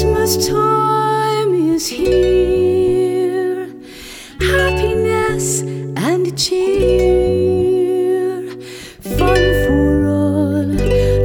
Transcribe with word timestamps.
Christmas 0.00 0.48
time 0.48 1.54
is 1.74 1.86
here. 1.86 3.68
Happiness 4.40 5.60
and 5.60 6.38
cheer. 6.38 7.60
Fun 9.02 9.42
for 9.66 10.06
all 10.08 10.64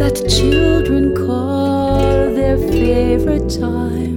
that 0.00 0.24
children 0.26 1.14
call 1.14 2.32
their 2.32 2.56
favorite 2.56 3.50
time. 3.50 4.11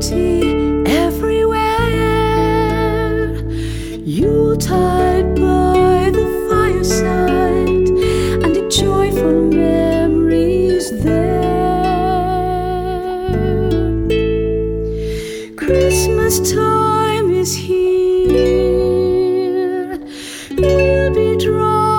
beauty 0.00 0.82
everywhere. 0.86 1.60
Yuletide 4.04 5.34
by 5.34 6.10
the 6.10 6.26
fireside, 6.48 7.88
and 8.42 8.56
the 8.56 8.68
joyful 8.70 9.50
memories 9.50 10.90
there. 11.02 11.40
Christmas 15.56 16.52
time 16.52 17.30
is 17.30 17.54
here. 17.54 18.78
We'll 20.56 21.14
be 21.14 21.36
dry. 21.44 21.89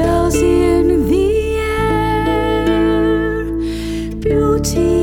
Bells 0.00 0.36
in 0.36 0.86
the 1.10 1.28
air, 1.58 3.44
beauty 4.24 4.94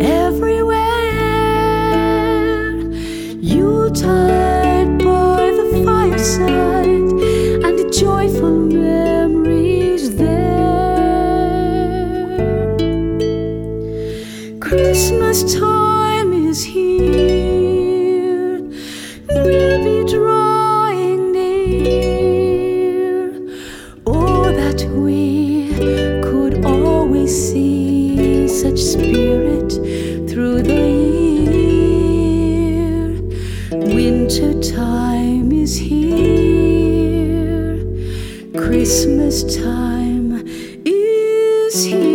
everywhere. 0.00 0.80
Yuletide 3.54 4.92
by 5.04 5.42
the 5.58 5.66
fireside, 5.84 7.08
and 7.66 7.74
the 7.80 7.86
joyful 8.02 8.56
memories 8.86 10.04
there. 10.16 10.46
Christmas 14.58 15.38
time. 15.54 15.86
Winter 34.26 34.60
time 34.60 35.52
is 35.52 35.76
here. 35.76 36.04
Christmas 38.56 39.44
time 39.56 40.42
is 40.84 41.84
here. 41.84 42.05